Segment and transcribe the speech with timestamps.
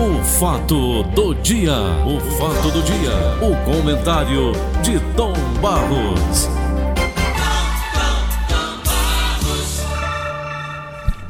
[0.00, 1.74] O fato do dia,
[2.06, 3.12] o fato do dia,
[3.42, 6.48] o comentário de Tom Barros.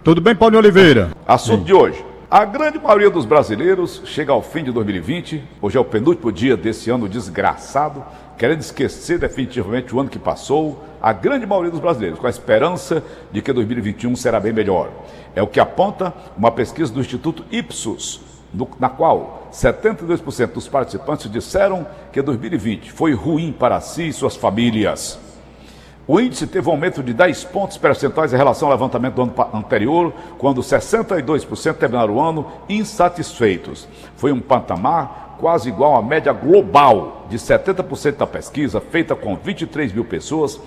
[0.05, 1.11] Tudo bem, Paulo Oliveira?
[1.27, 2.05] Assunto de hoje.
[2.31, 6.57] A grande maioria dos brasileiros chega ao fim de 2020, hoje é o penúltimo dia
[6.57, 8.05] desse ano desgraçado,
[8.39, 13.03] querendo esquecer definitivamente o ano que passou, a grande maioria dos brasileiros, com a esperança
[13.33, 14.93] de que 2021 será bem melhor.
[15.35, 18.30] É o que aponta uma pesquisa do Instituto Ipsos,
[18.79, 25.19] na qual 72% dos participantes disseram que 2020 foi ruim para si e suas famílias.
[26.07, 29.35] O índice teve um aumento de 10 pontos percentuais em relação ao levantamento do ano
[29.55, 33.87] anterior, quando 62% terminaram o ano insatisfeitos.
[34.17, 39.93] Foi um patamar quase igual à média global de 70% da pesquisa, feita com 23
[39.93, 40.61] mil pessoas,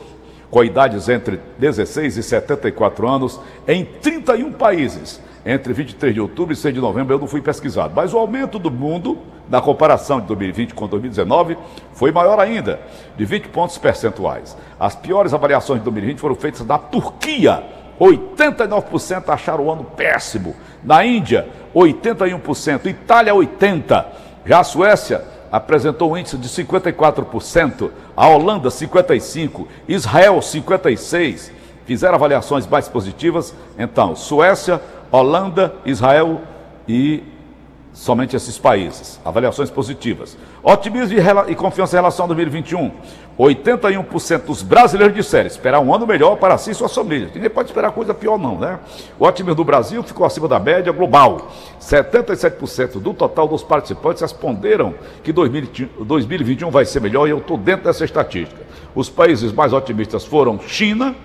[0.50, 5.20] com idades entre 16 e 74 anos, em 31 países.
[5.46, 7.94] Entre 23 de outubro e 6 de novembro eu não fui pesquisado.
[7.96, 9.18] Mas o aumento do mundo,
[9.50, 11.58] na comparação de 2020 com 2019,
[11.94, 12.80] foi maior ainda,
[13.18, 14.56] de 20 pontos percentuais.
[14.80, 17.62] As piores avaliações de 2020 foram feitas na Turquia.
[18.00, 20.56] 89% acharam o ano péssimo.
[20.84, 22.86] Na Índia, 81%.
[22.86, 24.06] Itália, 80%.
[24.46, 27.92] Já a Suécia apresentou um índice de 54%.
[28.16, 29.68] A Holanda, 55%.
[29.88, 31.52] Israel, 56%.
[31.86, 33.54] Fizeram avaliações mais positivas.
[33.78, 34.82] Então, Suécia,
[35.14, 36.42] Holanda, Israel
[36.88, 37.22] e
[37.94, 39.22] somente esses países.
[39.24, 40.36] Avaliações positivas.
[40.64, 41.16] Otimismo
[41.48, 42.92] e confiança em relação a 2021.
[43.38, 47.32] 81% dos brasileiros disseram esperar um ano melhor para si e suas famílias.
[47.32, 48.80] Ninguém pode esperar coisa pior, não, né?
[49.20, 51.52] O otimismo do Brasil ficou acima da média global.
[51.80, 57.86] 77% do total dos participantes responderam que 2021 vai ser melhor e eu estou dentro
[57.86, 58.64] dessa estatística.
[58.96, 61.16] Os países mais otimistas foram China,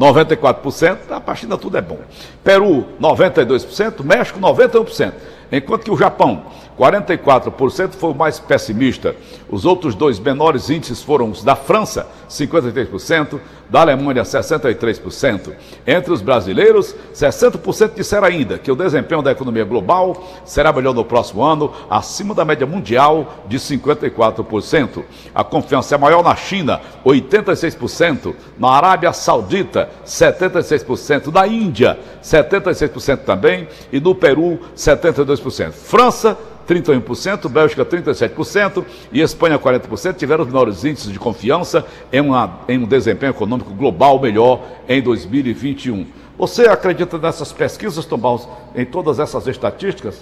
[0.00, 1.98] 94%, para a China tudo é bom.
[2.42, 5.12] Peru, 92%, México, 91%.
[5.52, 6.44] Enquanto que o Japão,
[6.78, 9.14] 44% foi o mais pessimista.
[9.50, 13.38] Os outros dois menores índices foram os da França, 53%,
[13.68, 15.52] da Alemanha, 63%.
[15.86, 21.04] Entre os brasileiros, 60% disseram ainda que o desempenho da economia global será melhor no
[21.04, 25.02] próximo ano, acima da média mundial de 54%.
[25.34, 33.68] A confiança é maior na China, 86%, na Arábia Saudita, 76%, na Índia, 76% também,
[33.92, 35.72] e no Peru, 72%.
[35.72, 36.36] França,
[36.68, 42.78] 31%, Bélgica 37% e Espanha 40% tiveram os menores índices de confiança em, uma, em
[42.78, 46.06] um desempenho econômico global melhor em 2021.
[46.38, 50.20] Você acredita nessas pesquisas, Tom Baus, em todas essas estatísticas?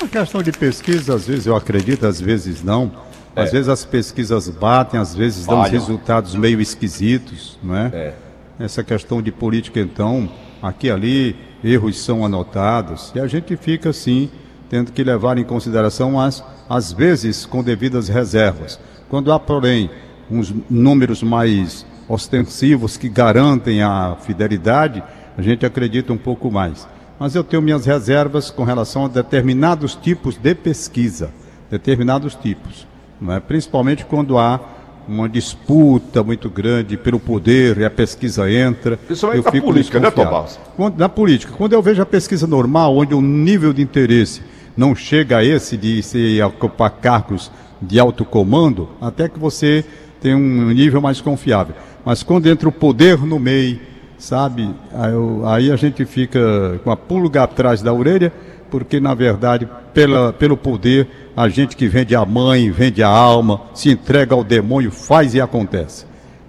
[0.00, 2.92] A questão de pesquisa, às vezes eu acredito, às vezes não.
[3.34, 3.52] Às é.
[3.52, 7.90] vezes as pesquisas batem, às vezes dão resultados meio esquisitos, não é?
[7.92, 8.14] é?
[8.58, 10.28] Essa questão de política, então,
[10.62, 14.30] aqui e ali, erros são anotados, e a gente fica assim,
[14.68, 18.78] tendo que levar em consideração as, às vezes com devidas reservas.
[19.08, 19.90] Quando há, porém,
[20.30, 25.02] uns números mais ostensivos que garantem a fidelidade,
[25.36, 26.86] a gente acredita um pouco mais.
[27.18, 31.30] Mas eu tenho minhas reservas com relação a determinados tipos de pesquisa,
[31.70, 32.86] determinados tipos,
[33.20, 33.40] não é?
[33.40, 34.60] principalmente quando há
[35.08, 38.96] uma disputa muito grande pelo poder e a pesquisa entra.
[38.96, 40.58] Principalmente eu na fico política, né, Tomás?
[40.96, 41.52] Na política.
[41.56, 44.42] Quando eu vejo a pesquisa normal, onde o nível de interesse
[44.76, 49.84] não chega a esse de se ocupar cargos de alto comando, até que você
[50.20, 51.74] tem um nível mais confiável.
[52.04, 53.80] Mas quando entra o poder no meio,
[54.16, 54.72] sabe,
[55.46, 58.32] aí a gente fica com a pulga atrás da orelha,
[58.72, 61.06] porque na verdade, pela, pelo poder,
[61.36, 65.42] a gente que vende a mãe, vende a alma, se entrega ao demônio, faz e
[65.42, 66.06] acontece.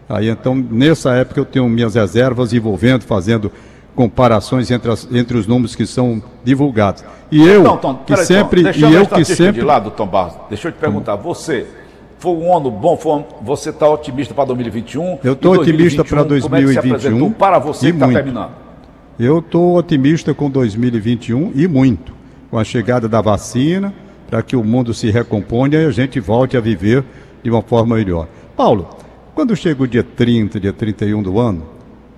[0.07, 3.51] Aí então, nessa época eu tenho minhas reservas envolvendo, fazendo
[3.93, 7.03] comparações entre, as, entre os números que são divulgados.
[7.29, 10.35] E eu não, Tom, que sempre, Tom, e eu que sempre de lado, Tom Barros.
[10.47, 11.67] Deixa eu te perguntar, você
[12.19, 15.19] foi um ano bom, foi você está otimista para 2021?
[15.25, 17.27] Eu estou otimista para 2021.
[17.27, 18.62] É para você que está terminando?
[19.19, 22.13] Eu estou otimista com 2021 e muito.
[22.49, 23.93] Com a chegada da vacina,
[24.27, 27.03] para que o mundo se recomponha e a gente volte a viver
[27.43, 28.27] de uma forma melhor.
[28.57, 28.89] Paulo,
[29.35, 31.63] quando chega o dia 30, dia 31 do ano,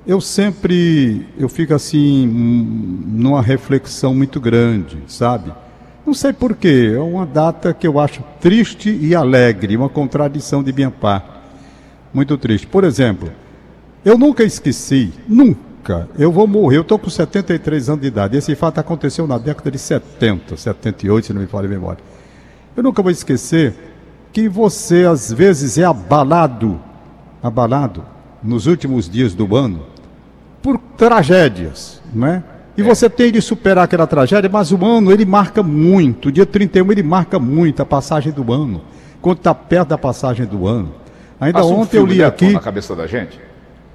[0.07, 5.51] eu sempre, eu fico assim, numa reflexão muito grande, sabe?
[6.05, 10.71] Não sei porquê, é uma data que eu acho triste e alegre, uma contradição de
[10.71, 11.27] minha parte.
[12.13, 12.67] Muito triste.
[12.67, 13.31] Por exemplo,
[14.05, 15.59] eu nunca esqueci, nunca,
[16.17, 18.37] eu vou morrer, eu estou com 73 anos de idade.
[18.37, 22.03] Esse fato aconteceu na década de 70, 78, se não me falha a memória.
[22.75, 23.73] Eu nunca vou esquecer
[24.33, 26.79] que você às vezes é abalado,
[27.41, 28.03] abalado
[28.43, 29.85] nos últimos dias do ano
[30.61, 32.43] por tragédias, não é?
[32.77, 36.29] E você tem de superar aquela tragédia, mas o ano ele marca muito.
[36.29, 38.81] O dia 31 ele marca muito a passagem do ano.
[39.21, 40.91] Quando está perto da passagem do ano.
[41.39, 42.51] Ainda Passa um ontem eu filme, li né, aqui.
[42.51, 43.39] na cabeça da gente.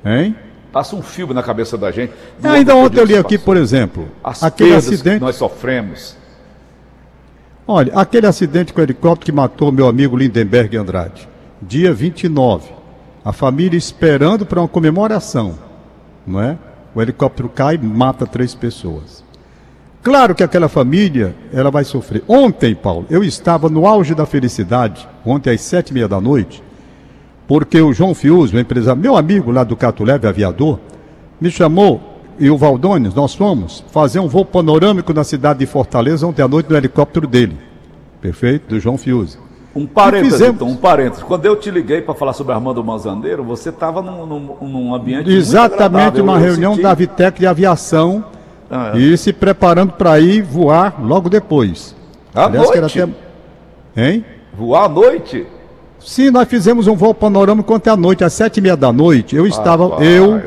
[0.04, 0.34] Hein?
[0.72, 2.12] Passa um filme na cabeça da gente.
[2.38, 5.20] do Ainda ano ontem eu li aqui, por exemplo, As aquele acidente.
[5.20, 6.16] nós sofremos.
[7.66, 11.28] Olha, aquele acidente com o helicóptero que matou meu amigo Lindenberg Andrade.
[11.60, 12.68] Dia 29.
[13.24, 15.58] A família esperando para uma comemoração.
[16.26, 16.56] Não é?
[16.94, 19.22] O helicóptero cai e mata três pessoas.
[20.02, 22.24] Claro que aquela família, ela vai sofrer.
[22.26, 26.62] Ontem, Paulo, eu estava no auge da felicidade, ontem às sete e meia da noite,
[27.50, 30.78] porque o João Fiuso, o empresário, meu amigo lá do Cato Leve, aviador,
[31.40, 32.00] me chamou
[32.38, 36.46] e o Valdones, nós fomos fazer um voo panorâmico na cidade de Fortaleza ontem à
[36.46, 37.58] noite no helicóptero dele.
[38.20, 38.68] Perfeito?
[38.68, 39.36] Do João Fiuso.
[39.74, 40.54] Um parênteses, fizemos?
[40.62, 41.24] então, um parênteses.
[41.24, 45.28] Quando eu te liguei para falar sobre Armando Manzandeiro, você estava num, num, num ambiente
[45.32, 48.24] Exatamente uma Eu reunião senti- da Vitec de aviação
[48.70, 48.98] Ah, é.
[48.98, 51.96] e se preparando para ir voar logo depois.
[52.32, 52.50] À era
[52.82, 53.00] noite?
[53.02, 53.12] até-
[53.96, 54.24] Hein?
[54.56, 55.46] Voar à noite?
[56.00, 59.36] Sim, nós fizemos um voo panorâmico ontem à noite, às sete e meia da noite.
[59.36, 60.42] Eu estava, eu,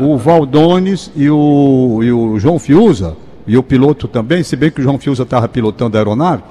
[0.00, 3.16] o Valdones e o, e o João Fiuza,
[3.46, 6.42] e o piloto também, se bem que o João Fiuza estava pilotando a aeronave.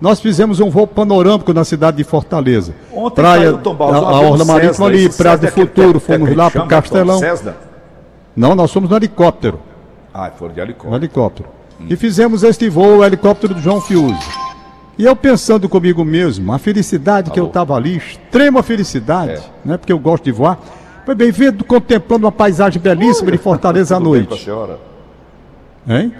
[0.00, 2.74] Nós fizemos um voo panorâmico na cidade de Fortaleza.
[2.90, 6.34] Ontem Praia, Tom a, a Orla Marítima ali, Praia do é Futuro, que- fomos que
[6.34, 7.18] lá para o Castelão.
[7.18, 7.54] Cessna?
[8.34, 9.60] Não, nós fomos no helicóptero.
[10.12, 10.96] Ah, foram de no helicóptero.
[10.96, 11.48] helicóptero.
[11.88, 14.16] E fizemos este voo, o helicóptero do João Fiuza.
[15.00, 17.50] E eu pensando comigo mesmo, a felicidade que eu Alô?
[17.50, 19.50] estava ali, extrema felicidade, É.
[19.64, 19.76] né?
[19.78, 20.58] Porque eu gosto de voar.
[21.06, 24.44] Foi bem vendo, contemplando uma paisagem belíssima de Fortaleza à bem com a noite.
[24.44, 24.78] senhora?
[25.88, 26.12] Hein?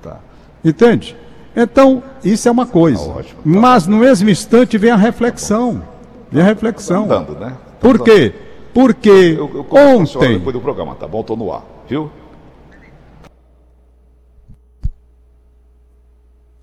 [0.00, 0.18] Tá.
[0.64, 1.16] Entende?
[1.56, 3.04] Então, isso é uma coisa.
[3.04, 5.82] Tá ótimo, tá Mas no mesmo instante vem a reflexão.
[6.30, 7.06] Vem a reflexão.
[7.06, 7.54] Andando, né?
[7.80, 8.32] Por quê?
[8.72, 10.34] Porque Eu, eu ontem.
[10.38, 11.24] depois do programa, tá bom?
[11.24, 12.08] Tô no ar, viu?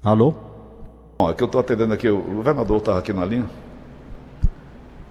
[0.02, 0.34] Alô?
[1.18, 3.46] Bom, é que eu tô atendendo aqui, o governador estava aqui na linha.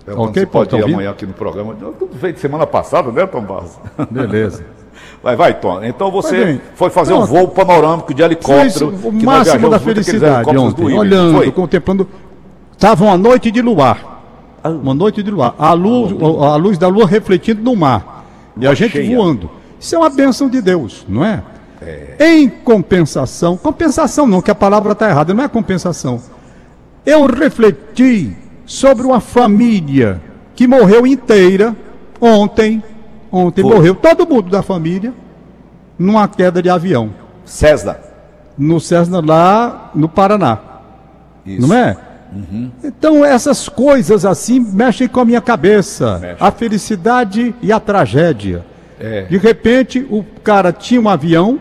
[0.05, 1.75] Perguntando Ok, se pode Tom, ir tá amanhã aqui no programa.
[1.99, 3.79] Tudo feito semana passada, né, Tom Barros?
[4.11, 4.65] Beleza.
[5.23, 5.83] Vai, vai, Tom.
[5.83, 6.61] Então você bem.
[6.77, 7.31] foi fazer um Pronto.
[7.31, 8.67] voo panorâmico de helicóptero.
[8.67, 11.51] isso, o máximo da felicidade ontem, olhando, Foi?
[11.51, 12.07] contemplando.
[12.73, 14.23] Estava uma noite de luar.
[14.63, 14.69] Ah.
[14.69, 15.55] Uma noite de luar.
[15.59, 18.25] A luz, a luz da lua refletindo no mar.
[18.57, 19.51] E a gente voando.
[19.81, 21.43] Isso é uma bênção de Deus, não é?
[22.19, 26.21] Em compensação, compensação não, que a palavra está errada, não é compensação.
[27.05, 30.21] Eu refleti sobre uma família
[30.55, 31.75] que morreu inteira
[32.21, 32.83] ontem.
[33.31, 33.75] Ontem Foi.
[33.75, 35.13] morreu todo mundo da família
[35.99, 37.11] numa queda de avião
[37.45, 37.99] César.
[38.57, 40.59] no Cessna lá no Paraná,
[41.45, 41.67] Isso.
[41.67, 41.97] não é?
[42.83, 46.37] Então essas coisas assim mexem com a minha cabeça, Mexe.
[46.43, 48.65] a felicidade e a tragédia.
[48.99, 49.23] É.
[49.23, 51.61] De repente o cara tinha um avião,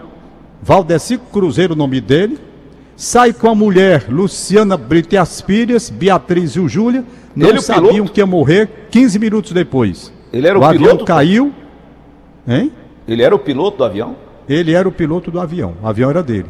[0.63, 2.39] Valdeci Cruzeiro o nome dele,
[2.95, 7.03] sai com a mulher Luciana Brito e as filhas, Beatriz e o Júlia,
[7.35, 8.11] não Ele, o sabiam piloto?
[8.13, 10.13] que ia morrer 15 minutos depois.
[10.31, 11.05] Ele era o o avião piloto?
[11.05, 11.51] caiu,
[12.47, 12.71] hein?
[13.07, 14.15] Ele era o piloto do avião?
[14.47, 16.45] Ele era o piloto do avião, o avião era dele.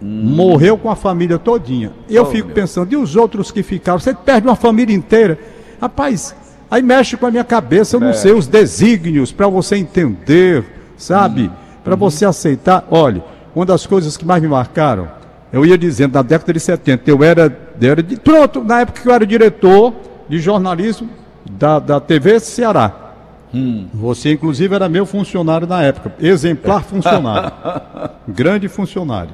[0.00, 1.92] Morreu com a família todinha.
[2.08, 2.54] Eu Oh, fico meu.
[2.54, 3.98] pensando, e os outros que ficaram?
[3.98, 5.38] Você perde uma família inteira.
[5.80, 6.34] Rapaz,
[6.70, 10.64] aí mexe com a minha cabeça, eu não sei os desígnios para você entender,
[10.96, 11.50] sabe?
[11.82, 12.86] Para você aceitar.
[12.90, 13.22] Olha,
[13.54, 15.08] uma das coisas que mais me marcaram,
[15.52, 19.00] eu ia dizendo, na década de 70, eu era, eu era de, pronto, na época
[19.00, 19.94] que eu era diretor
[20.28, 21.08] de jornalismo
[21.50, 23.08] da, da TV Ceará.
[23.94, 26.12] Você, inclusive, era meu funcionário na época.
[26.20, 27.50] Exemplar funcionário.
[28.28, 29.32] Grande funcionário.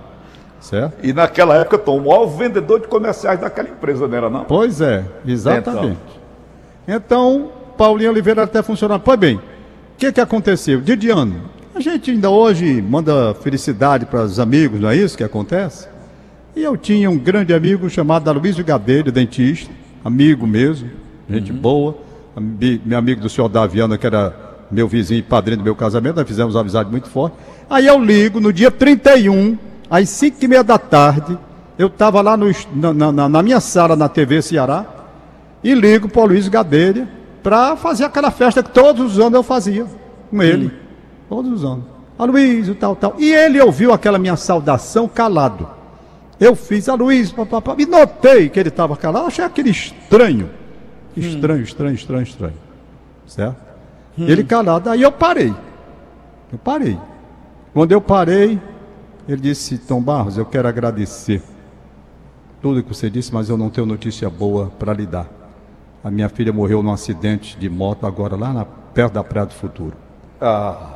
[0.60, 1.04] Certo?
[1.04, 4.44] E naquela época, Tom, o maior vendedor de comerciais daquela empresa, não era não?
[4.44, 5.98] Pois é, exatamente.
[6.86, 9.02] Então, Paulinho Oliveira era até funcionário.
[9.04, 9.40] Pois bem, o
[9.98, 10.80] que, que aconteceu?
[10.80, 15.88] Didiano, a gente ainda hoje manda felicidade para os amigos, não é isso que acontece?
[16.54, 19.70] E eu tinha um grande amigo chamado Aloysio Gadelho, dentista,
[20.04, 20.88] amigo mesmo,
[21.28, 21.96] gente boa,
[22.36, 24.32] ami- meu amigo do senhor Daviano, que era
[24.70, 27.36] meu vizinho e padrinho do meu casamento, nós fizemos uma amizade muito forte.
[27.68, 29.58] Aí eu ligo no dia 31,
[29.90, 31.36] às 5 e meia da tarde,
[31.76, 34.86] eu estava lá no na, na- na- minha sala na TV Ceará,
[35.62, 37.08] e ligo para o Luiz Gadelha
[37.42, 39.86] para fazer aquela festa que todos os anos eu fazia
[40.30, 40.70] com ele.
[41.28, 41.84] Todos os anos.
[42.18, 43.14] Aloysio, tal, tal.
[43.18, 45.68] E ele ouviu aquela minha saudação calado.
[46.38, 49.26] Eu fiz Aloysio, papapá, e notei que ele estava calado.
[49.26, 50.50] Achei aquele estranho.
[51.16, 52.54] Estranho, estranho, estranho, estranho.
[53.26, 53.56] Certo?
[54.18, 54.90] Ele calado.
[54.90, 55.54] Aí eu parei.
[56.52, 56.98] Eu parei.
[57.72, 58.60] Quando eu parei,
[59.28, 61.42] ele disse: Tom Barros, eu quero agradecer
[62.62, 65.28] tudo que você disse, mas eu não tenho notícia boa para lhe dar.
[66.02, 69.54] A minha filha morreu num acidente de moto agora lá na, perto da Praia do
[69.54, 69.94] Futuro.
[70.40, 70.93] Ah,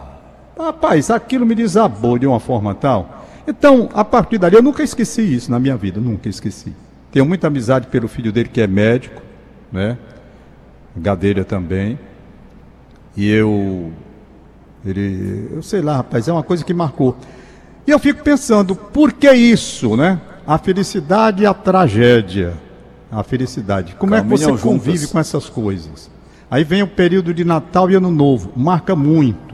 [0.59, 3.27] Rapaz, aquilo me desabou de uma forma tal.
[3.47, 6.75] Então, a partir dali, eu nunca esqueci isso na minha vida, nunca esqueci.
[7.12, 9.23] Tenho muita amizade pelo filho dele que é médico,
[9.73, 9.97] né?
[10.97, 11.99] Gadeira também.
[13.17, 13.93] E eu.
[14.85, 15.49] Ele.
[15.53, 17.17] Eu sei lá, rapaz, é uma coisa que marcou.
[17.87, 20.21] E eu fico pensando, por que isso, né?
[20.47, 22.53] A felicidade e a tragédia.
[23.11, 23.95] A felicidade.
[23.95, 25.12] Como Caminham é que você convive juntas.
[25.12, 26.11] com essas coisas?
[26.50, 29.48] Aí vem o período de Natal e Ano Novo, marca muito,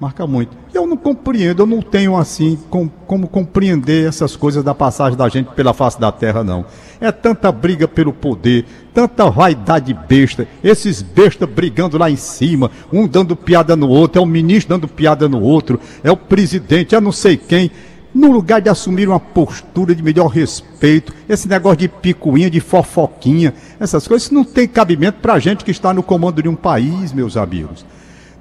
[0.00, 0.56] marca muito.
[0.72, 5.28] Eu não compreendo, eu não tenho assim com, como compreender essas coisas da passagem da
[5.28, 6.64] gente pela face da terra, não.
[7.00, 8.64] É tanta briga pelo poder,
[8.94, 14.22] tanta vaidade besta, esses bestas brigando lá em cima, um dando piada no outro, é
[14.22, 17.70] o ministro dando piada no outro, é o presidente, é não sei quem
[18.14, 23.54] no lugar de assumir uma postura de melhor respeito, esse negócio de picuinha, de fofoquinha,
[23.78, 27.36] essas coisas, não tem cabimento para gente que está no comando de um país, meus
[27.36, 27.84] amigos.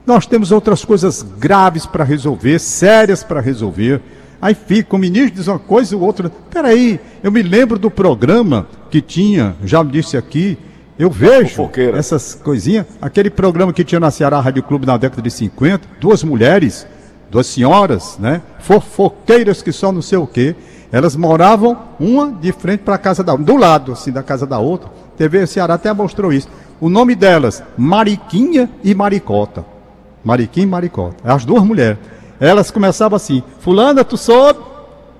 [0.08, 4.02] Nós temos outras coisas graves para resolver, sérias para resolver.
[4.42, 6.32] Aí fica, o ministro diz uma coisa e o outro.
[6.50, 10.58] Peraí, eu me lembro do programa que tinha, já me disse aqui,
[10.98, 15.30] eu vejo essas coisinhas, aquele programa que tinha na Ceará Rádio Clube na década de
[15.30, 16.88] 50, duas mulheres
[17.30, 18.42] duas senhoras, né?
[18.60, 20.56] Fofoqueiras que só não sei o quê.
[20.92, 24.46] Elas moravam uma de frente para a casa da outra, do lado, assim, da casa
[24.46, 24.90] da outra.
[25.18, 26.48] TV Ceará até mostrou isso.
[26.80, 29.77] O nome delas, Mariquinha e Maricota.
[30.24, 31.16] Mariquinha e Maricota.
[31.24, 31.98] As duas mulheres.
[32.40, 34.60] Elas começavam assim, fulana, tu soube?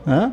[0.06, 0.32] Né?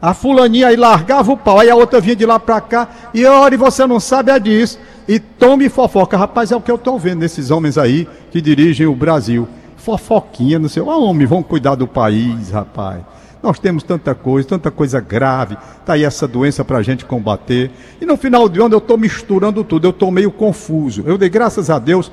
[0.00, 3.24] A fulaninha aí largava o pau, aí a outra vinha de lá para cá, e
[3.24, 4.78] olha, você não sabe é disso.
[5.08, 6.16] E tome fofoca.
[6.16, 9.48] Rapaz, é o que eu estou vendo nesses homens aí que dirigem o Brasil
[9.84, 10.82] fofoquinha, não sei.
[10.82, 13.02] Ah, homem, vão cuidar do país, rapaz.
[13.42, 15.58] Nós temos tanta coisa, tanta coisa grave.
[15.78, 17.70] Está aí essa doença para a gente combater.
[18.00, 21.04] E no final de ano eu estou misturando tudo, eu estou meio confuso.
[21.06, 22.10] Eu dei graças a Deus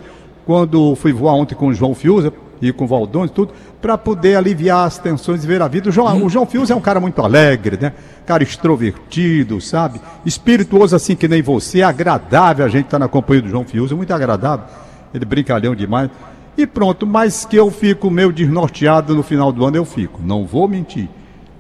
[0.52, 3.98] quando fui voar ontem com o João Fiuza e com o Valdones e tudo, para
[3.98, 5.88] poder aliviar as tensões e ver a vida.
[5.88, 7.94] O João, o João Fiuza é um cara muito alegre, né?
[8.26, 10.02] Cara extrovertido, sabe?
[10.26, 11.80] Espirituoso assim que nem você.
[11.80, 14.66] É agradável a gente estar tá na companhia do João Fiuza, muito agradável.
[15.14, 16.10] Ele brincalhão demais.
[16.58, 20.20] E pronto, mas que eu fico meio desnorteado no final do ano, eu fico.
[20.22, 21.08] Não vou mentir.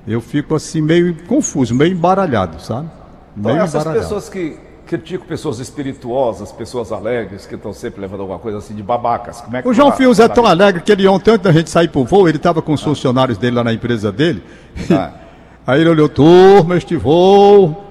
[0.05, 2.89] Eu fico assim meio confuso, meio embaralhado, sabe?
[3.37, 4.03] Meio então, essas embaralhado.
[4.03, 4.57] pessoas que
[4.91, 9.39] criticam pessoas espirituosas, pessoas alegres, que estão sempre levando alguma coisa assim de babacas.
[9.39, 11.53] Como é que o João tá, Fios é tão alegre que ele ontem, antes da
[11.53, 12.85] gente sair para o voo, ele estava com os ah.
[12.85, 14.43] funcionários dele lá na empresa dele.
[14.91, 15.13] Ah.
[15.65, 17.85] Aí ele olhou, turma, este voo,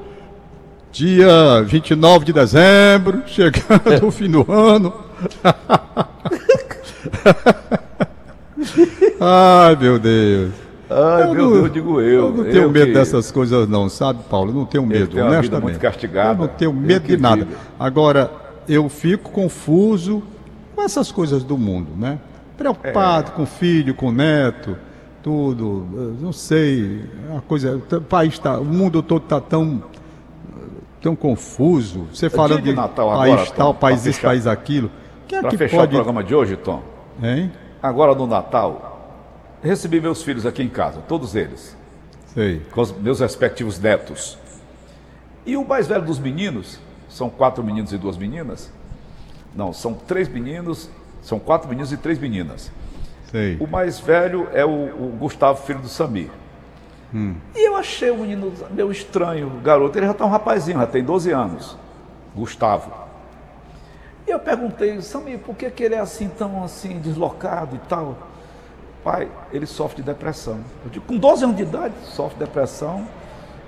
[0.93, 4.93] dia 29 de dezembro, chegando o fim do ano.
[9.19, 10.53] Ai, meu Deus.
[10.91, 12.27] Ai, eu meu não, Deus, digo eu.
[12.27, 12.95] Eu não tenho eu medo que...
[12.95, 14.53] dessas coisas, não, sabe, Paulo?
[14.53, 15.63] Não tenho medo, tem honestamente.
[15.63, 16.43] muito castigada.
[16.43, 17.47] Eu não tenho medo de nada.
[17.79, 18.31] Agora,
[18.69, 20.23] eu fico confuso
[20.75, 22.19] com essas coisas do mundo, né?
[22.59, 23.35] Preocupado é.
[23.35, 24.77] com o filho, com o neto,
[25.23, 25.87] tudo.
[26.21, 27.05] Não sei.
[27.37, 27.77] A coisa.
[27.77, 28.59] O país está.
[28.59, 29.83] O mundo todo está tão
[31.01, 32.07] tão confuso.
[32.13, 34.91] Você é falando de, Natal país agora, tal, Tom, país isso, país aquilo.
[35.27, 35.95] Quem é que fechar pode...
[35.95, 36.83] o programa de hoje, Tom.
[37.23, 37.51] Hein?
[37.83, 39.00] Agora no Natal,
[39.63, 41.77] recebi meus filhos aqui em casa, todos eles.
[42.27, 42.61] Sei.
[42.73, 44.39] Com os meus respectivos netos.
[45.45, 48.71] E o mais velho dos meninos, são quatro meninos e duas meninas.
[49.55, 50.89] Não, são três meninos,
[51.23, 52.71] são quatro meninos e três meninas.
[53.31, 53.57] Sei.
[53.61, 56.31] O mais velho é o, o Gustavo, filho do Samir.
[57.13, 57.35] Hum.
[57.55, 59.99] E eu achei o menino meio estranho, o garoto.
[59.99, 61.77] Ele já está um rapazinho, já tem 12 anos.
[62.35, 62.93] Gustavo.
[64.27, 68.30] E eu perguntei, Samir, por que, que ele é assim, tão assim, deslocado e tal?
[69.03, 70.61] Pai, ele sofre de depressão.
[70.85, 73.07] Eu digo, com 12 anos de idade, sofre de depressão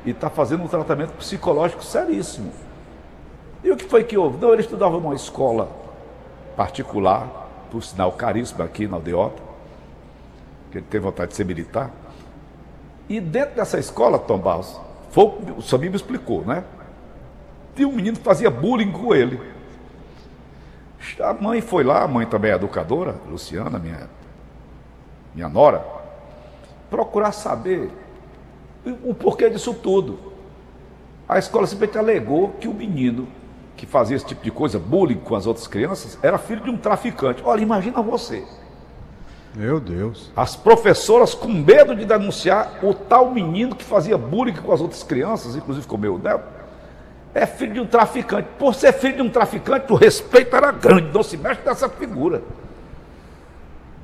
[0.05, 2.53] e está fazendo um tratamento psicológico seríssimo.
[3.65, 4.39] E o que foi que houve?
[4.39, 5.69] Não, ele estudava numa escola
[6.57, 9.43] particular, por sinal caríssimo aqui na Aldeota,
[10.71, 11.91] que ele teve vontade de ser militar.
[13.09, 14.79] E dentro dessa escola, Tom Barros,
[15.11, 15.25] foi,
[15.57, 16.65] o Samir me explicou, né?
[17.75, 19.41] Tinha um menino que fazia bullying com ele.
[21.21, 24.09] A mãe foi lá, a mãe também é educadora, Luciana, minha,
[25.35, 25.85] minha nora,
[26.91, 27.91] procurar saber
[29.03, 30.19] o porquê disso tudo.
[31.29, 33.27] A escola simplesmente alegou que o menino
[33.77, 36.77] que fazia esse tipo de coisa, bullying com as outras crianças, era filho de um
[36.77, 37.43] traficante.
[37.45, 38.45] Olha, imagina você.
[39.55, 40.31] Meu Deus.
[40.37, 45.03] As professoras com medo de denunciar o tal menino que fazia bullying com as outras
[45.03, 46.45] crianças, inclusive com o meu neto,
[47.35, 48.49] é filho de um traficante.
[48.59, 52.43] Por ser filho de um traficante, o respeito era grande, não se mexe nessa figura.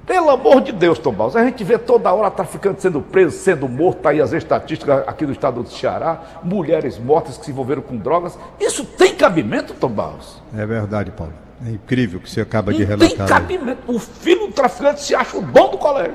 [0.08, 3.68] Pelo amor de Deus, Tom Barros, a gente vê toda hora traficante sendo preso, sendo
[3.68, 7.82] morto, tá aí as estatísticas aqui do estado do Ceará, mulheres mortas que se envolveram
[7.82, 8.38] com drogas.
[8.58, 10.42] Isso tem cabimento, Tom Barros?
[10.56, 11.34] É verdade, Paulo.
[11.66, 13.08] É incrível que você acaba de Não relatar.
[13.18, 13.82] tem cabimento.
[13.86, 16.14] O filho do traficante se acha o dono do colégio.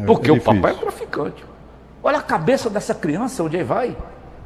[0.00, 0.80] É, Porque é o papai é difícil.
[0.82, 1.44] traficante.
[2.02, 3.94] Olha a cabeça dessa criança, onde ele vai.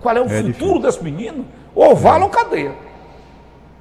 [0.00, 0.78] Qual é o É futuro difícil.
[0.80, 1.44] desse menino?
[1.76, 2.73] Ou vala ou cadeia.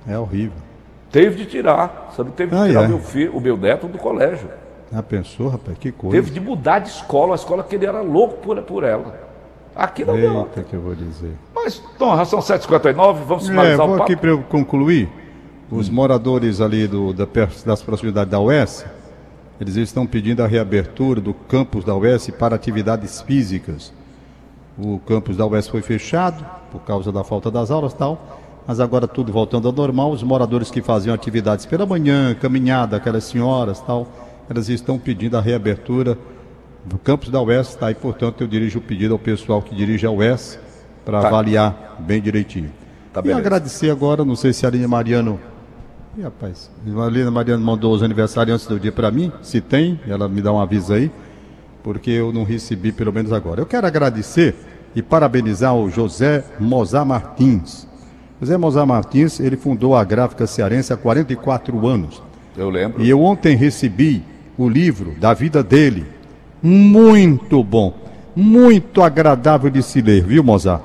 [0.07, 0.66] É horrível.
[1.11, 2.11] Teve de tirar.
[2.15, 2.85] Sabe, teve de Ah, tirar é.
[2.85, 4.49] o meu filho, o meu neto do colégio.
[4.91, 5.77] Já pensou, rapaz?
[5.77, 6.15] Que coisa.
[6.15, 9.27] Teve de mudar de escola, a escola que ele era louco por, por ela.
[9.75, 10.39] Aqui não deu.
[10.39, 11.33] Eita, que eu vou dizer.
[11.53, 14.03] Mas, então, já são 7h59, vamos É, finalizar vou o papo.
[14.11, 15.09] aqui para eu concluir.
[15.69, 17.27] Os moradores ali do, da,
[17.65, 18.85] das proximidades da UES,
[19.59, 23.93] eles estão pedindo a reabertura do campus da UES para atividades físicas.
[24.77, 28.79] O campus da UES foi fechado por causa da falta das aulas e tal, mas
[28.81, 30.12] agora tudo voltando ao normal.
[30.12, 34.07] Os moradores que faziam atividades pela manhã, caminhada, aquelas senhoras tal,
[34.50, 36.17] elas estão pedindo a reabertura
[36.83, 37.89] do campus da UES, tá?
[37.91, 40.59] E portanto eu dirijo o pedido ao pessoal que dirige a UES
[41.05, 41.27] para Tá.
[41.27, 42.71] avaliar bem direitinho.
[43.13, 43.39] Tá e beleza.
[43.39, 45.39] agradecer agora, não sei se a Aline Mariano.
[46.17, 50.00] Ih, rapaz, a Aline Mariano mandou os aniversários antes do dia para mim, se tem,
[50.07, 51.12] ela me dá um aviso aí,
[51.83, 53.62] porque eu não recebi pelo menos agora.
[53.62, 54.55] Eu quero agradecer
[54.95, 57.88] e parabenizar o José Mozar Martins.
[58.39, 62.22] José Mozar Martins, ele fundou a Gráfica Cearense há 44 anos.
[62.56, 63.03] Eu lembro.
[63.03, 64.22] E eu ontem recebi
[64.58, 66.06] o livro da vida dele.
[66.62, 67.94] Muito bom.
[68.36, 70.84] Muito agradável de se ler, viu, Mozart?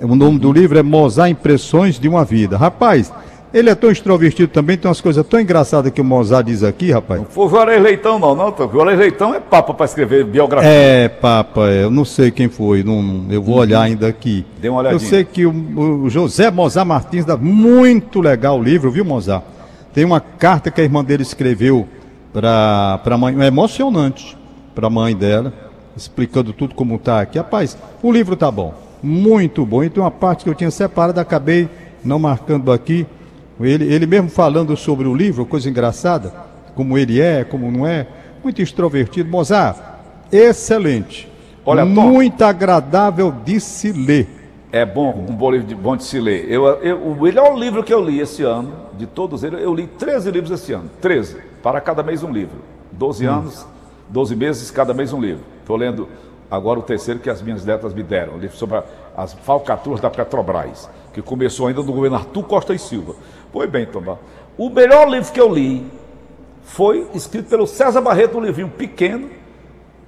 [0.00, 2.58] O nome do livro é Mozart Impressões de uma Vida.
[2.58, 3.12] Rapaz,
[3.52, 6.90] ele é tão extrovertido também, tem umas coisas tão engraçadas que o Mozart diz aqui,
[6.90, 7.20] rapaz.
[7.20, 8.48] Não foi o Juarez Leitão, não, não.
[8.48, 10.70] O Juarez Leitão é papa para escrever biografia.
[10.70, 14.46] É, papa, eu não sei quem foi, não, eu vou olhar ainda aqui.
[14.58, 15.02] Dê uma olhadinha.
[15.02, 19.44] Eu sei que o, o José Mozart Martins dá muito legal o livro, viu, Mozart?
[19.92, 21.86] Tem uma carta que a irmã dele escreveu
[22.32, 24.36] para a mãe, é emocionante
[24.74, 25.52] para a mãe dela,
[25.94, 27.36] explicando tudo como está aqui.
[27.36, 29.84] Rapaz, o livro tá bom, muito bom.
[29.84, 31.68] E tem uma parte que eu tinha separado, acabei
[32.02, 33.06] não marcando aqui.
[33.60, 36.32] Ele, ele mesmo falando sobre o livro, coisa engraçada,
[36.74, 38.06] como ele é, como não é,
[38.42, 39.28] muito extrovertido.
[39.28, 39.78] Mozart,
[40.30, 41.30] excelente.
[41.64, 41.90] Olha, Tom.
[41.90, 44.26] muito agradável de se ler.
[44.72, 46.50] É bom, um bom livro de, bom de se ler.
[46.50, 49.86] Eu, eu- o melhor livro que eu li esse ano, de todos eles, eu li
[49.86, 50.90] 13 livros esse ano.
[51.00, 51.36] 13.
[51.62, 52.56] Para cada mês um livro.
[52.90, 53.66] 12 anos,
[54.08, 55.44] 12 meses, cada mês um livro.
[55.60, 56.08] Estou lendo
[56.50, 58.34] agora o terceiro que as minhas netas me deram.
[58.34, 58.80] Um livro sobre
[59.16, 63.14] as falcatruas da Petrobras, que começou ainda no governo Arthur Costa e Silva.
[63.52, 64.18] Pois bem, Tomás.
[64.56, 65.84] O melhor livro que eu li
[66.62, 69.28] foi escrito pelo César Barreto, um livrinho pequeno,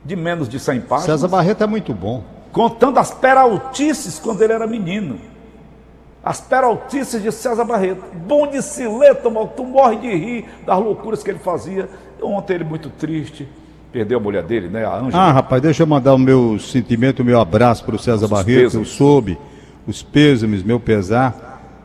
[0.04, 2.22] de menos de 100 páginas César Barreto é muito bom.
[2.52, 5.18] contando as peraltices quando ele era menino.
[6.22, 8.02] As peraltices de César Barreto.
[8.14, 11.88] Bom de se ler, Tomás, tu morre de rir das loucuras que ele fazia.
[12.22, 13.46] Ontem ele muito triste,
[13.92, 15.22] perdeu a mulher dele, né, a Ângela.
[15.22, 18.76] Ah, rapaz, deixa eu mandar o meu sentimento, o meu abraço para o César Barreto.
[18.78, 19.36] Eu soube
[19.86, 21.43] os pêsames, meu pesar.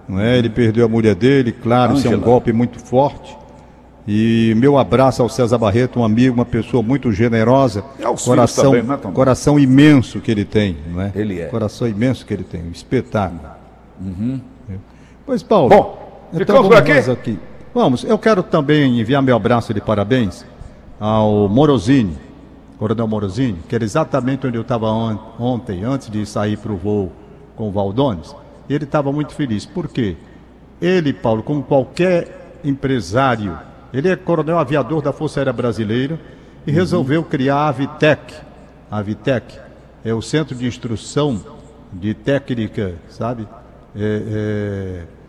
[0.09, 0.37] Não é?
[0.39, 3.37] Ele perdeu a mulher dele, claro, isso é um golpe muito forte.
[4.07, 7.83] E meu abraço ao César Barreto, um amigo, uma pessoa muito generosa.
[7.99, 9.11] E aos coração, também, né, Tom?
[9.11, 11.11] coração imenso que ele tem, não é?
[11.13, 11.45] Ele é.
[11.45, 13.39] Coração imenso que ele tem, um espetáculo.
[15.25, 15.69] Pois, Paulo.
[15.69, 16.91] Bom, então vamos aqui?
[17.11, 17.39] aqui.
[17.73, 20.43] Vamos, eu quero também enviar meu abraço de parabéns
[20.99, 22.17] ao Morosini,
[22.79, 26.77] Coronel Morosini, que era exatamente onde eu estava on- ontem, antes de sair para o
[26.77, 27.11] voo
[27.55, 28.35] com o Valdones.
[28.69, 29.65] Ele estava muito feliz.
[29.65, 30.15] Por quê?
[30.81, 33.57] Ele, Paulo, como qualquer empresário,
[33.93, 36.19] ele é coronel aviador da Força Aérea Brasileira
[36.65, 38.33] e resolveu criar a Avitec.
[38.91, 39.57] A Avitec
[40.03, 41.43] é o Centro de Instrução
[41.91, 43.47] de Técnica, sabe?
[43.95, 45.19] É, é,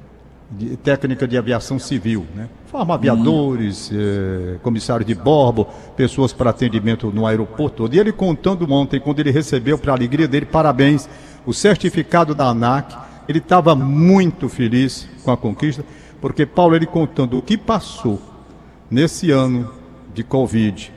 [0.50, 2.48] de técnica de aviação civil, né?
[2.66, 7.94] Forma aviadores, eh, comissários de bordo, pessoas para atendimento no aeroporto todo.
[7.94, 11.08] E ele contando ontem, quando ele recebeu, para a alegria dele, parabéns,
[11.46, 12.96] o certificado da ANAC,
[13.30, 15.84] ele estava muito feliz com a conquista,
[16.20, 18.20] porque Paulo, ele contando o que passou
[18.90, 19.70] nesse ano
[20.12, 20.92] de Covid,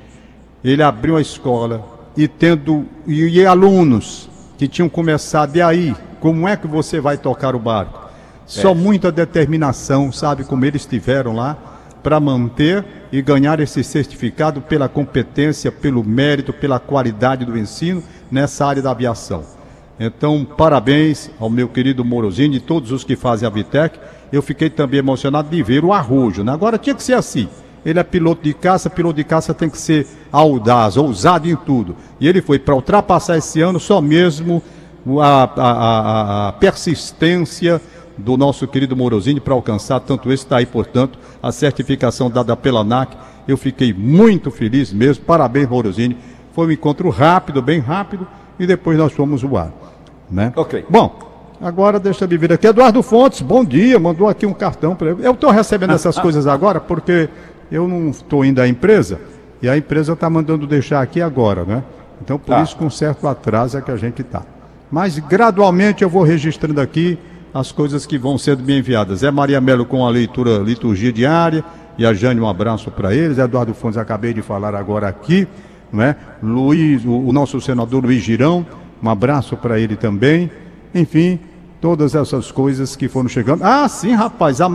[0.63, 6.47] ele abriu a escola e tendo e, e alunos que tinham começado, e aí, como
[6.47, 8.09] é que você vai tocar o barco?
[8.47, 11.55] Só muita determinação, sabe, como eles tiveram lá,
[12.01, 18.65] para manter e ganhar esse certificado pela competência, pelo mérito, pela qualidade do ensino nessa
[18.65, 19.43] área da aviação.
[19.99, 23.99] Então, parabéns ao meu querido Morosini e todos os que fazem a Vitec.
[24.31, 26.43] Eu fiquei também emocionado de ver o arrojo.
[26.43, 26.51] Né?
[26.51, 27.47] Agora tinha que ser assim.
[27.85, 31.95] Ele é piloto de caça, piloto de caça tem que ser audaz, ousado em tudo.
[32.19, 34.63] E ele foi para ultrapassar esse ano só mesmo
[35.21, 37.81] a, a- a- a persistência
[38.17, 42.81] do nosso querido Morosini para alcançar tanto esse está aí, portanto, a certificação dada pela
[42.81, 43.15] ANAC.
[43.47, 45.25] Eu fiquei muito feliz mesmo.
[45.25, 46.17] Parabéns, Morosini.
[46.53, 48.25] Foi um encontro rápido, bem rápido,
[48.57, 49.71] e depois nós fomos voar.
[50.29, 50.51] Né?
[50.55, 50.85] Ok.
[50.89, 52.67] Bom, Agora deixa eu vir aqui.
[52.67, 55.19] Eduardo Fontes, bom dia, mandou aqui um cartão para eu.
[55.21, 57.29] Eu estou recebendo essas coisas agora porque
[57.71, 59.17] eu não estou indo à empresa
[59.61, 61.81] e a empresa está mandando deixar aqui agora, né?
[62.21, 62.63] Então por Tá.
[62.63, 64.41] isso com certo atraso é que a gente está.
[64.91, 67.17] Mas gradualmente eu vou registrando aqui
[67.53, 69.23] as coisas que vão sendo me enviadas.
[69.23, 71.63] É Maria Melo com a leitura, liturgia diária,
[71.97, 73.37] e a Jane, um abraço para eles.
[73.37, 75.47] Eduardo Fontes, acabei de falar agora aqui,
[75.91, 76.15] não é?
[76.41, 78.65] Luiz, o, o nosso senador Luiz Girão,
[79.03, 80.49] um abraço para ele também.
[80.95, 81.39] Enfim,
[81.81, 83.63] todas essas coisas que foram chegando.
[83.63, 84.69] Ah, sim, rapaz, a,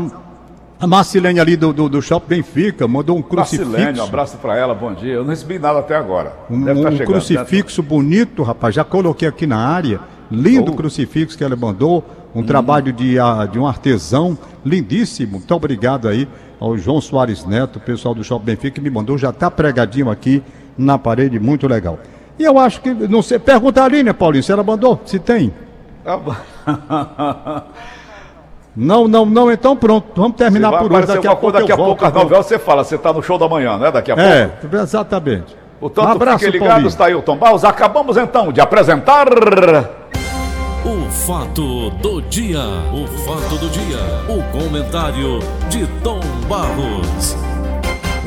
[0.81, 3.71] a Marcilene ali do, do, do Shopping Benfica mandou um crucifixo.
[3.71, 5.15] Marcilene, um abraço para ela, bom dia.
[5.15, 6.33] Eu não recebi nada até agora.
[6.51, 6.99] Um, Deve estar um chegando.
[7.15, 7.19] né?
[7.21, 8.75] crucifixo bonito, rapaz.
[8.75, 10.01] Já coloquei aqui na área.
[10.31, 10.77] Lindo Oh.
[10.77, 12.05] crucifixo que ela mandou.
[12.35, 15.33] Um trabalho de, ah, de um artesão lindíssimo.
[15.39, 16.29] Muito obrigado aí
[16.61, 19.17] ao João Soares Neto, pessoal do Shopping Benfica, que me mandou.
[19.17, 20.43] Já está pregadinho aqui
[20.77, 21.99] na parede, muito legal.
[22.39, 25.53] E eu acho que, não sei, pergunta a Aline, Paulinho, se ela mandou, se tem.
[26.05, 26.35] Tá bom.
[28.77, 31.07] Não, não, não, então pronto, vamos terminar Vai por hoje.
[31.07, 33.13] Daqui a pouco, daqui a pouco às eu vou- 9 horas você fala, você está
[33.13, 33.91] no show da manhã, não é?
[33.91, 34.31] Daqui a pouco.
[34.31, 34.51] É,
[34.83, 35.57] exatamente.
[35.81, 36.77] Portanto, um abraço, fiquem Paulinho.
[36.79, 37.65] ligados, tá aí o Tom Barros.
[37.65, 39.27] Acabamos então de apresentar.
[40.85, 42.61] O fato do dia.
[42.93, 43.99] O fato do dia.
[44.29, 47.37] O comentário de Tom Barros.